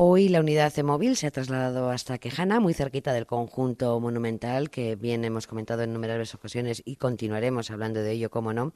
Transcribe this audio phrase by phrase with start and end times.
[0.00, 4.70] Hoy la unidad de móvil se ha trasladado hasta Quejana, muy cerquita del conjunto monumental
[4.70, 8.74] que bien hemos comentado en numerosas ocasiones y continuaremos hablando de ello, como no.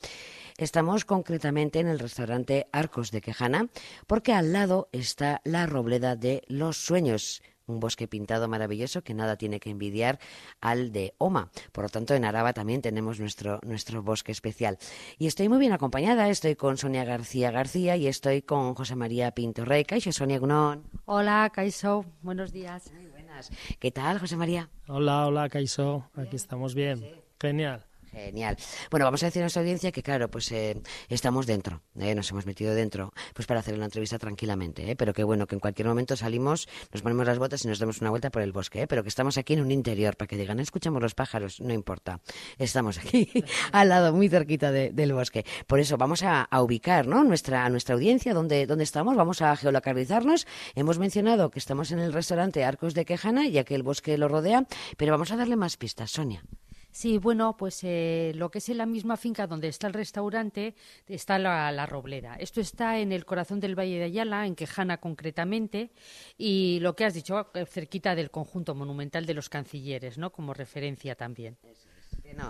[0.58, 3.69] Estamos concretamente en el restaurante Arcos de Quejana
[4.08, 7.41] porque al lado está la Robleda de los Sueños
[7.73, 10.19] un bosque pintado maravilloso que nada tiene que envidiar
[10.61, 11.51] al de Oma.
[11.72, 14.79] Por lo tanto, en Araba también tenemos nuestro, nuestro bosque especial.
[15.19, 19.30] Y estoy muy bien acompañada, estoy con Sonia García García y estoy con José María
[19.33, 19.85] Pinto Rey.
[19.85, 20.85] Caixo, Sonia Gunón.
[21.05, 22.93] Hola, Caixo, buenos días.
[22.93, 23.51] Muy buenas.
[23.79, 24.69] ¿Qué tal, José María?
[24.89, 27.05] Hola, hola, Caixo, aquí estamos bien.
[27.41, 27.91] Genial.
[28.12, 28.59] Genial.
[28.91, 32.30] Bueno, vamos a decir a nuestra audiencia que, claro, pues eh, estamos dentro, eh, nos
[32.30, 35.61] hemos metido dentro, pues para hacer una entrevista tranquilamente, eh, pero que bueno, que en
[35.61, 38.87] cualquier momento salimos, nos ponemos las botas y nos damos una vuelta por el bosque,
[38.87, 42.21] pero que estamos aquí en un interior, para que digan, escuchamos los pájaros, no importa,
[42.59, 43.30] estamos aquí
[43.73, 45.47] al lado, muy cerquita del bosque.
[45.66, 47.24] Por eso vamos a, ubicar, ¿no?
[47.24, 50.47] Nuestra, nuestra audiencia, donde, donde estamos, vamos a geolocalizarnos.
[50.74, 54.29] Hemos mencionado que estamos en el restaurante Arcos de Quejana, ya que el bosque lo
[54.29, 54.66] rodea,
[54.99, 56.45] pero vamos a darle más pistas, Sonia.
[56.93, 60.74] Sí, bueno, pues eh, lo que es en la misma finca donde está el restaurante
[61.09, 62.37] está la, la, Roblera.
[62.37, 65.90] Esto está en el corazón del Valle de Ayala, en Quejana concretamente,
[66.36, 70.30] y lo que has dicho, eh, cerquita del conjunto monumental de los cancilleres, ¿no?
[70.30, 71.56] Como referencia también.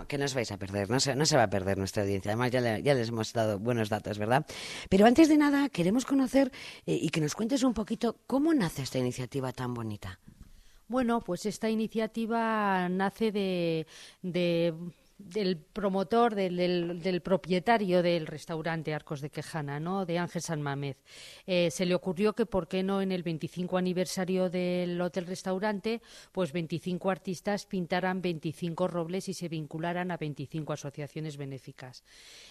[0.07, 2.31] Que no os vais a perder, no se, no se va a perder nuestra audiencia.
[2.31, 4.45] Además, ya, ya, les hemos dado buenos datos, ¿verdad?
[4.89, 6.51] Pero antes de nada, queremos conocer
[6.85, 10.19] eh, y que nos cuentes un poquito cómo nace esta iniciativa tan bonita.
[10.87, 13.87] Bueno, pues esta iniciativa nace de,
[14.21, 14.73] de
[15.25, 20.05] del promotor, del, propietario del restaurante Arcos de Quejana, ¿no?
[20.05, 20.97] de Ángel San Mamez.
[21.45, 26.01] Eh, se le ocurrió que, ¿por qué no en el 25 aniversario del hotel-restaurante,
[26.31, 32.03] pues 25 artistas pintaran 25 robles y se vincularan a 25 asociaciones benéficas?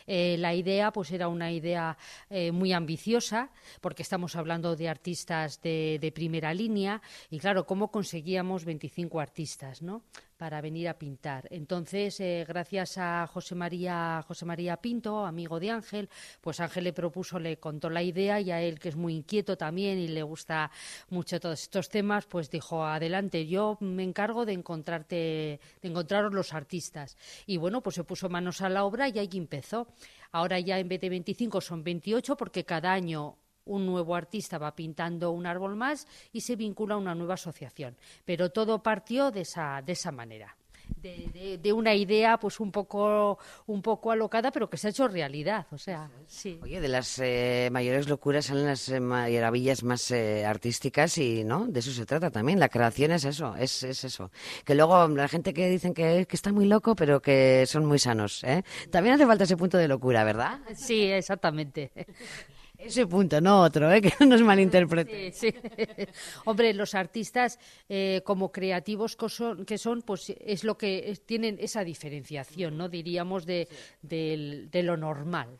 [0.06, 1.96] Eh, la idea, pues era una idea
[2.30, 3.50] eh, muy ambiciosa,
[3.80, 9.82] porque estamos hablando de artistas de, de primera línea, y claro, ¿cómo conseguíamos 25 artistas,
[9.82, 10.02] no?
[10.42, 11.46] Para venir a pintar.
[11.52, 16.08] Entonces, eh, gracias a José María, José María Pinto, amigo de Ángel,
[16.40, 19.56] pues Ángel le propuso, le contó la idea y a él, que es muy inquieto
[19.56, 20.72] también y le gusta
[21.10, 26.52] mucho todos estos temas, pues dijo, adelante, yo me encargo de encontrarte, de encontraros los
[26.54, 27.16] artistas.
[27.46, 29.86] Y bueno, pues se puso manos a la obra y ahí empezó.
[30.32, 34.74] Ahora ya en vez de 25 son 28 porque cada año un nuevo artista va
[34.74, 37.96] pintando un árbol más y se vincula a una nueva asociación.
[38.24, 40.56] Pero todo partió de esa, de esa manera.
[41.00, 45.66] De, una idea pues un poco un poco alocada pero que se ha hecho realidad
[45.70, 50.44] o sea sí oye de las eh, mayores locuras salen las eh, maravillas más eh,
[50.44, 54.30] artísticas y no de eso se trata también la creación es eso es, es eso
[54.64, 57.98] que luego la gente que dicen que, que está muy loco pero que son muy
[57.98, 58.62] sanos ¿eh?
[58.90, 61.90] también hace falta ese punto de locura verdad sí exactamente
[62.84, 64.00] ese punto, no otro, ¿eh?
[64.02, 65.32] que no nos malinterprete.
[65.32, 65.54] Sí,
[66.44, 72.76] Hombre, los artistas eh, como creativos que son, pues es lo que tienen esa diferenciación,
[72.76, 72.88] ¿no?
[72.88, 73.68] Diríamos de,
[74.02, 75.58] de lo normal.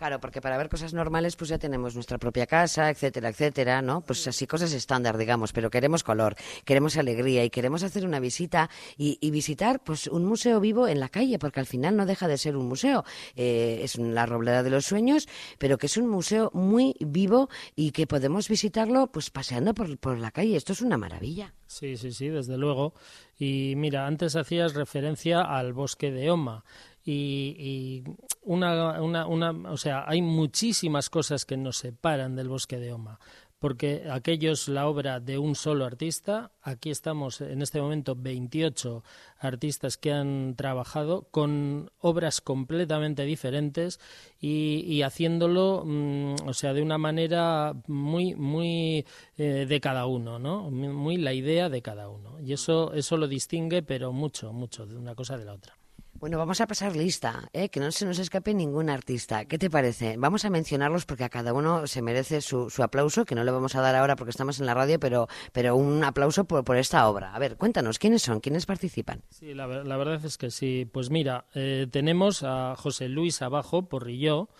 [0.00, 4.00] Claro, porque para ver cosas normales pues ya tenemos nuestra propia casa, etcétera, etcétera, ¿no?
[4.00, 8.70] Pues así cosas estándar, digamos, pero queremos color, queremos alegría y queremos hacer una visita
[8.96, 12.38] y, visitar pues un museo vivo en la calle, porque al final no deja de
[12.38, 13.04] ser un museo.
[13.36, 15.28] Eh, es la Robleda de los Sueños,
[15.58, 20.16] pero que es un museo muy vivo y que podemos visitarlo pues paseando por, por
[20.16, 20.56] la calle.
[20.56, 21.52] Esto es una maravilla.
[21.66, 22.94] Sí, sí, sí, desde luego.
[23.38, 26.64] Y mira, antes hacías referencia al bosque de Oma
[27.04, 28.02] y,
[28.42, 33.20] una, una, una, o sea, hay muchísimas cosas que nos separan del bosque de Oma,
[33.60, 36.50] porque aquello es la obra de un solo artista.
[36.62, 39.04] Aquí estamos en este momento 28
[39.38, 44.00] artistas que han trabajado con obras completamente diferentes
[44.40, 49.04] y, haciéndolo, mm, o sea, de una manera muy, muy
[49.36, 50.70] eh, de cada uno, ¿no?
[50.70, 52.40] Muy la idea de cada uno.
[52.40, 55.79] Y eso, eso lo distingue, pero mucho, mucho de una cosa de la otra.
[56.20, 57.70] Bueno, vamos a pasar lista, ¿eh?
[57.70, 59.46] que no se nos escape ningún artista.
[59.46, 60.16] ¿Qué te parece?
[60.18, 63.50] Vamos a mencionarlos porque a cada uno se merece su, su aplauso, que no le
[63.50, 66.76] vamos a dar ahora porque estamos en la radio, pero, pero un aplauso por, por
[66.76, 67.34] esta obra.
[67.34, 68.40] A ver, cuéntanos, ¿quiénes son?
[68.40, 69.22] ¿Quiénes participan?
[69.30, 70.86] Sí, la, verdad es que sí.
[70.92, 74.50] Pues mira, eh, tenemos a José Luis Abajo, Porrillo,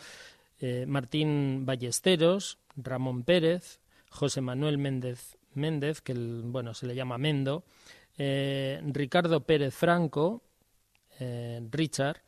[0.61, 7.65] eh, Martín Ballesteros, Ramón Pérez, José Manuel Méndez, Méndez que bueno, se le llama Mendo,
[8.17, 10.43] Ricardo Pérez Franco,
[11.21, 12.23] eh, Richard,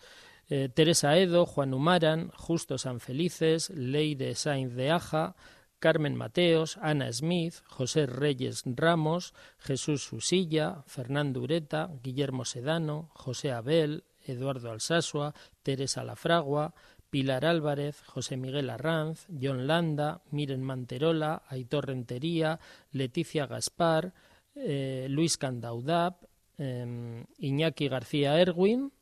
[0.49, 5.35] eh, Teresa Edo, Juan Humaran, Justo Sanfelices, Leire Sainz de Aja,
[5.79, 14.05] Carmen Mateos, Ana Smith, José Reyes Ramos, Jesús Susilla, Fernando Ureta, Guillermo Sedano, José Abel,
[14.25, 15.35] Eduardo Alsasua,
[15.65, 16.75] Teresa Lafragua,
[17.11, 22.61] Pilar Álvarez, José Miguel Arranz, John Landa, Miren Manterola, Aitor Rentería,
[22.93, 24.15] Leticia Gaspar,
[24.55, 26.25] eh, Luis Candaudap,
[26.63, 28.93] em, Iñaki García Erwin,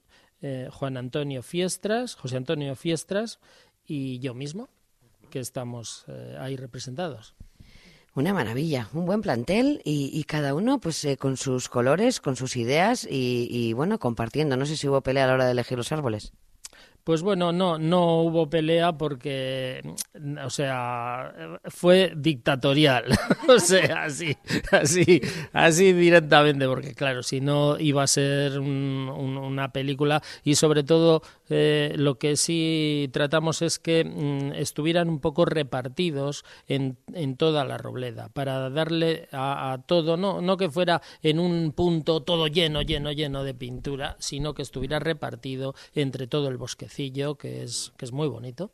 [0.43, 3.39] eh, Juan Antonio Fiestras, José Antonio Fiestras
[3.87, 4.69] y yo mismo,
[5.31, 7.35] que estamos eh, ahí representados.
[8.15, 13.07] Una maravilla, un buen plantel y, cada uno pues con sus colores, con sus ideas
[13.09, 14.57] y, y bueno, compartiendo.
[14.57, 16.33] No sé si hubo pelea a la hora de elegir los árboles.
[17.05, 19.81] Pues bueno, no, no hubo pelea porque,
[20.45, 23.07] o sea, fue dictatorial,
[23.49, 24.37] o sea, así,
[24.71, 25.21] así,
[25.53, 30.23] así directamente, porque claro, si no iba a ser una película.
[30.45, 36.45] Y sobre todo eh, lo que sí tratamos es que mm, estuvieran un poco repartidos
[36.69, 41.39] en, en toda la robleda para darle a, a todo, no, no que fuera en
[41.39, 46.57] un punto todo lleno, lleno, lleno de pintura, sino que estuviera repartido entre todo el
[46.59, 46.89] bosque
[47.39, 48.71] que es, que es muy bonito.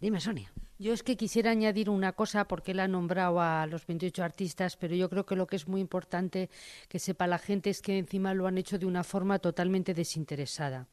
[0.00, 0.52] Dime, Sonia.
[0.80, 4.76] Yo es que quisiera añadir una cosa porque él ha nombrado a los 28 artistas,
[4.76, 6.50] pero yo creo que lo que es muy importante
[6.88, 10.86] que sepa la gente es que encima lo han hecho de una forma totalmente desinteresada.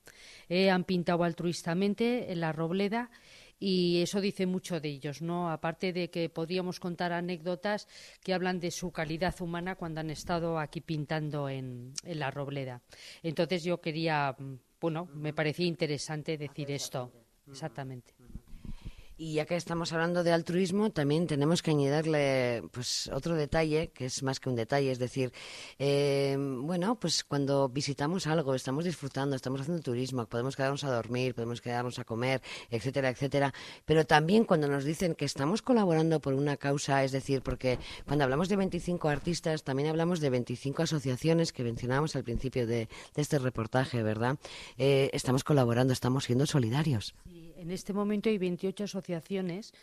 [0.50, 3.12] Eh, han pintado altruistamente en la robleda
[3.60, 5.52] y eso dice mucho de ellos, ¿no?
[5.52, 7.88] Aparte de que podríamos contar anécdotas
[8.24, 12.82] que hablan de su calidad humana cuando han estado aquí pintando en, en la robleda.
[13.22, 14.36] Entonces yo quería
[14.80, 17.12] bueno, me parecía interesante decir esto.
[17.48, 18.14] Exactamente.
[19.18, 24.08] Y ya que estamos hablando de altruismo, también tenemos que añadirle pues otro detalle, que
[24.08, 25.32] es más que un detalle, es decir,
[25.80, 31.34] eh, bueno, pues cuando visitamos algo, estamos disfrutando, estamos haciendo turismo, podemos quedarnos a dormir,
[31.34, 33.54] podemos quedarnos a comer, etcétera, etcétera,
[33.86, 38.26] pero también cuando nos dicen que estamos colaborando por una causa, es decir, porque cuando
[38.26, 43.40] hablamos de 25 artistas, también hablamos de 25 asociaciones que mencionábamos al principio de, este
[43.40, 44.38] reportaje, ¿verdad?
[44.78, 47.16] Eh, estamos colaborando, estamos siendo solidarios.
[47.58, 49.74] En este momento hay 28 asociaciones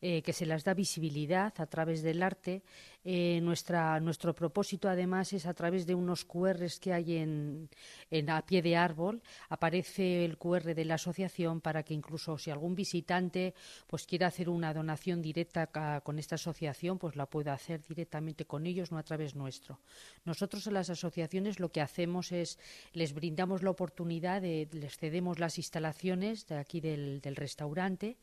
[0.00, 2.62] eh, que se las da visibilidad a través del arte.
[3.04, 7.68] Eh, nuestra, nuestro propósito, además, es a través de unos QRs que hay en,
[8.10, 9.22] en, a pie de árbol.
[9.48, 13.54] Aparece el QR de la asociación para que incluso si algún visitante
[13.86, 15.68] pues quiera hacer una donación directa
[16.02, 19.80] con esta asociación, pues la pueda hacer directamente con ellos, no a través nuestro.
[20.24, 22.58] Nosotros en las asociaciones lo que hacemos es
[22.92, 28.18] les brindamos la oportunidad de les cedemos las instalaciones de aquí del, del restaurante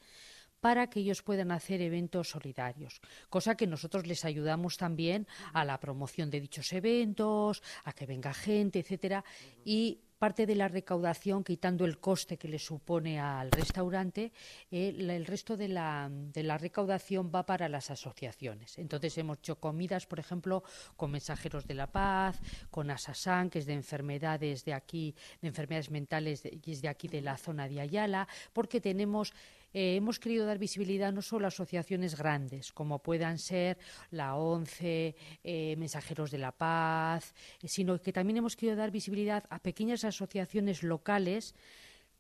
[0.60, 5.80] para que ellos puedan hacer eventos solidarios, cosa que nosotros les ayudamos también a la
[5.80, 9.24] promoción de dichos eventos, a que venga gente, etcétera,
[9.64, 14.34] y parte de la recaudación, quitando el coste que le supone al restaurante,
[14.70, 18.78] eh, el resto de la, de la, recaudación va para las asociaciones.
[18.78, 20.64] Entonces hemos hecho comidas, por ejemplo,
[20.98, 22.38] con Mensajeros de la Paz,
[22.70, 27.08] con Asasán, que es de enfermedades de aquí, de enfermedades mentales y es de aquí
[27.08, 29.34] de la zona de Ayala, porque tenemos
[29.74, 33.78] eh, hemos querido dar visibilidad no solo a asociaciones grandes, como puedan ser
[34.12, 39.44] la ONCE, eh, Mensajeros de la Paz, eh, sino que también hemos querido dar visibilidad
[39.50, 41.56] a pequeñas asociaciones locales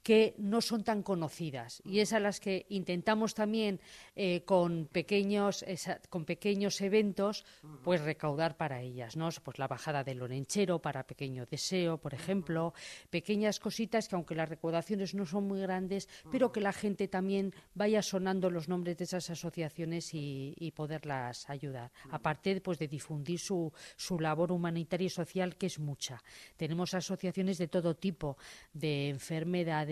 [0.03, 1.81] que no son tan conocidas.
[1.83, 3.79] Y es a las que intentamos también
[4.15, 5.65] eh, con pequeños
[6.09, 7.45] con pequeños eventos
[7.83, 12.73] pues recaudar para ellas no pues la bajada del orenchero para pequeño deseo por ejemplo.
[13.09, 17.53] Pequeñas cositas que aunque las recaudaciones no son muy grandes pero que la gente también
[17.73, 21.91] vaya sonando los nombres de esas asociaciones y, poderlas ayudar.
[22.11, 26.23] Aparte pues de difundir su, su labor humanitaria y social que es mucha.
[26.55, 28.37] Tenemos asociaciones de todo tipo
[28.71, 29.88] de enfermedades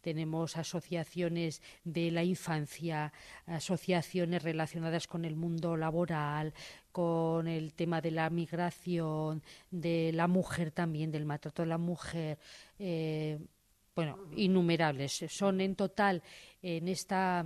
[0.00, 3.12] tenemos asociaciones de la infancia,
[3.46, 6.54] asociaciones relacionadas con el mundo laboral,
[6.92, 12.38] con el tema de la migración, de la mujer también, del maltrato de la mujer.
[12.78, 13.38] Eh,
[13.94, 15.24] bueno, innumerables.
[15.28, 16.22] Son en total
[16.62, 17.44] en esta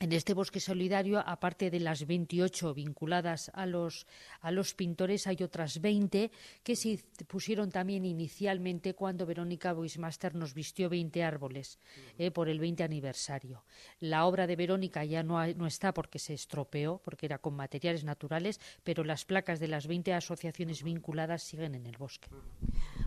[0.00, 4.06] en este bosque solidario, aparte de las 28 vinculadas a los,
[4.40, 6.30] a los pintores, hay otras 20
[6.62, 6.98] que se
[7.28, 11.78] pusieron también inicialmente cuando Verónica Boismaster nos vistió 20 árboles
[12.18, 13.64] eh, por el 20 aniversario.
[14.00, 18.04] La obra de Verónica ya no, no, está porque se estropeó, porque era con materiales
[18.04, 22.28] naturales, pero las placas de las 20 asociaciones vinculadas siguen en el bosque.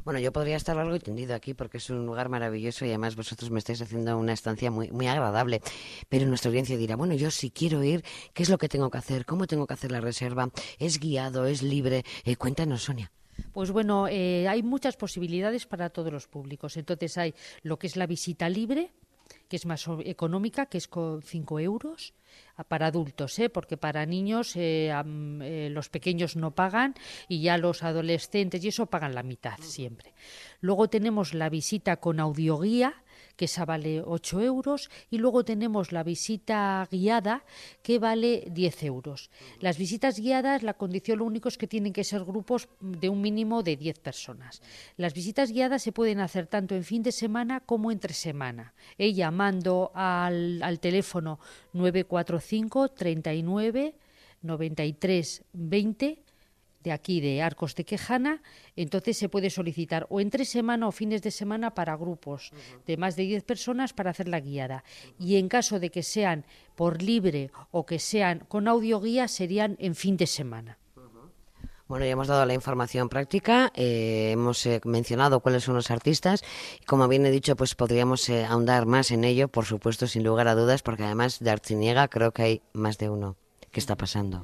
[0.06, 3.18] Bueno, yo podría estar largo y tendido aquí porque es un lugar maravilloso y además
[3.18, 5.62] vosotros me estáis haciendo una estancia muy, muy agradable.
[6.08, 8.04] Pero nuestra audiencia dirá, bueno, yo si quiero ir,
[8.34, 9.26] ¿qué es lo que tengo que hacer?
[9.26, 10.50] ¿Cómo tengo que hacer la reserva?
[10.80, 11.46] ¿Es guiado?
[11.46, 12.04] ¿Es libre?
[12.24, 13.12] Eh, cuéntanos, Sonia.
[13.54, 16.78] Pues bueno, eh, hay muchas posibilidades para todos los públicos.
[16.78, 18.92] Entonces hay lo que es la visita libre,
[19.48, 22.14] que es más económica, que es con 5 euros
[22.68, 23.50] para adultos, ¿eh?
[23.50, 26.96] porque para niños eh, los pequeños no pagan
[27.28, 30.14] y ya los adolescentes y eso pagan la mitad siempre.
[30.62, 33.04] Luego tenemos la visita con audioguía,
[33.38, 37.46] que esa vale 8 euros, y luego tenemos la visita guiada,
[37.84, 39.30] que vale 10 euros.
[39.62, 43.22] Las visitas guiadas, la condición lo único es que tienen que ser grupos de un
[43.22, 44.62] mínimo de 10 personas.
[44.98, 48.74] Las visitas guiadas se pueden hacer tanto en fin de semana como entre semana.
[48.98, 51.40] Eh, llamando al, al teléfono
[51.74, 53.96] 945 39
[54.42, 56.27] 93 20
[56.84, 58.42] de aquí de Arcos de Quejana,
[58.76, 62.52] entonces se puede solicitar o entre semana o fines de semana para grupos
[62.86, 64.84] de más de 10 personas para hacer la guiada.
[65.20, 69.96] Y en caso de que sean por libre o que sean con audioguía, serían en
[69.96, 70.78] fin de semana.
[71.88, 76.44] Bueno, ya hemos dado la información práctica, eh, hemos eh, mencionado cuáles son los artistas
[76.82, 80.26] y como bien he dicho, pues podríamos eh, ahondar más en ello, por supuesto, sin
[80.26, 83.38] lugar a dudas, porque además de Arciniega creo que hay más de uno
[83.78, 84.42] que está pasando.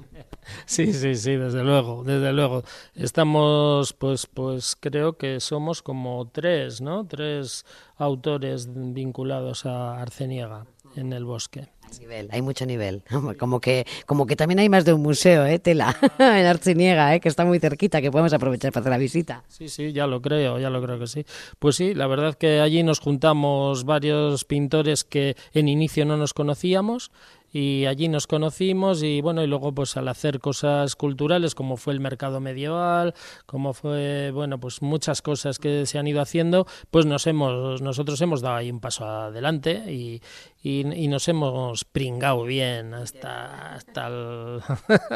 [0.68, 2.62] Sí, sí, sí, desde luego, desde luego.
[2.94, 7.08] Estamos, pues, pues creo que somos como tres, ¿no?
[7.08, 7.66] Tres
[7.98, 13.04] autores vinculados a Arceniega en el bosque nivel, hay mucho nivel.
[13.40, 15.60] Como que, como que también hay más de un museo, ¿eh?
[15.60, 17.20] Tela, en Arciniega, ¿eh?
[17.20, 19.44] Que está muy cerquita, que podemos aprovechar para hacer la visita.
[19.48, 21.26] Sí, sí, ya lo creo, ya lo creo que sí.
[21.60, 26.34] Pues sí, la verdad que allí nos juntamos varios pintores que en inicio no nos
[26.34, 27.12] conocíamos
[27.54, 31.94] y allí nos conocimos y bueno y luego pues al hacer cosas culturales como fue
[31.94, 33.14] el mercado medieval
[33.46, 38.20] como fue bueno pues muchas cosas que se han ido haciendo pues nos hemos nosotros
[38.22, 40.22] hemos dado ahí un paso adelante y,
[40.64, 44.62] y, nos hemos pringado bien hasta hasta el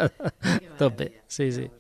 [0.78, 1.24] tope.
[1.28, 1.72] sí sí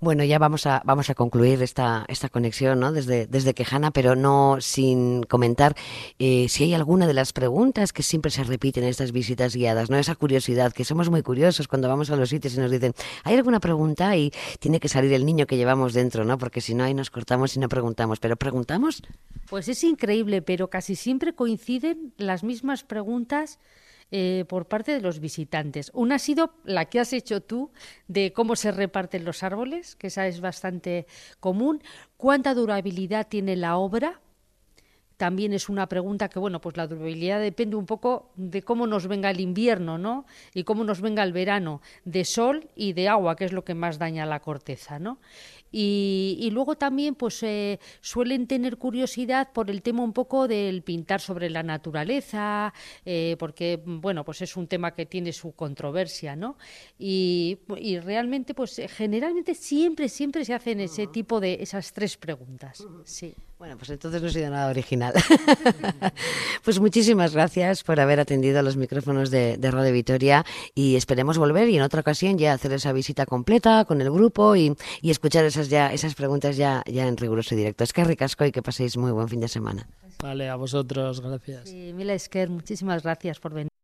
[0.00, 2.92] bueno, ya vamos a, vamos a concluir esta, esta conexión ¿no?
[2.92, 5.74] desde, desde Quejana, pero no sin comentar
[6.18, 9.90] eh, si hay alguna de las preguntas que siempre se repiten en estas visitas guiadas,
[9.90, 9.96] ¿no?
[9.96, 13.36] Esa curiosidad, que somos muy curiosos cuando vamos a los sitios y nos dicen, ¿hay
[13.36, 14.16] alguna pregunta?
[14.16, 16.38] Y tiene que salir el niño que llevamos dentro, ¿no?
[16.38, 18.20] Porque si no, ahí nos cortamos y no preguntamos.
[18.20, 19.02] ¿Pero preguntamos?
[19.48, 23.58] Pues es increíble, pero casi siempre coinciden las mismas preguntas
[24.10, 25.90] eh, por parte de los visitantes.
[25.94, 27.72] Una ha sido la que has hecho tú
[28.06, 31.06] de cómo se reparten los árboles, que esa es bastante
[31.40, 31.82] común.
[32.16, 34.20] ¿Cuánta durabilidad tiene la obra?
[35.16, 39.06] También es una pregunta que, bueno, pues la durabilidad depende un poco de cómo nos
[39.06, 40.26] venga el invierno, ¿no?
[40.52, 43.74] Y cómo nos venga el verano, de sol y de agua, que es lo que
[43.74, 45.18] más daña la corteza, ¿no?
[45.72, 51.20] Y, luego también pues eh, suelen tener curiosidad por el tema un poco del pintar
[51.20, 52.72] sobre la naturaleza,
[53.04, 56.56] eh, porque bueno pues es un tema que tiene su controversia, ¿no?
[56.98, 62.86] Y, y realmente pues generalmente siempre siempre se hacen ese tipo de esas tres preguntas,
[63.04, 63.34] sí.
[63.58, 65.05] Bueno, pues entonces no he sido nada original.
[66.64, 70.44] pues muchísimas gracias por haber atendido a los micrófonos de, de Radio Vitoria
[70.74, 74.56] y esperemos volver y en otra ocasión ya hacer esa visita completa con el grupo
[74.56, 77.84] y, y escuchar esas ya esas preguntas ya, ya en riguroso directo.
[77.84, 79.88] Es que ricasco y que paséis muy buen fin de semana.
[80.22, 81.68] Vale, a vosotros, gracias.
[81.68, 83.76] Sí, Mila Esker, muchísimas gracias por venir.